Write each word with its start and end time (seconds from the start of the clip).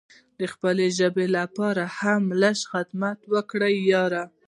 د 0.39 0.41
خپلې 0.53 0.87
ژبې 0.97 1.25
لپاره 1.37 1.83
هم 1.99 2.23
لږ 2.41 2.55
څه 2.61 2.67
خدمت 2.71 3.19
وکړه 3.33 3.67
یاره! 3.93 4.23